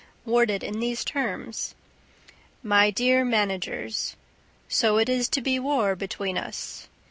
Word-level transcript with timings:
worded 0.25 0.63
in 0.63 0.79
these 0.79 1.05
terms: 1.05 1.75
MY 2.63 2.89
DEAR 2.89 3.23
MANAGERS: 3.23 4.15
So 4.67 4.97
it 4.97 5.07
is 5.09 5.29
to 5.29 5.41
be 5.41 5.59
war 5.59 5.95
between 5.95 6.39
us? 6.39 6.87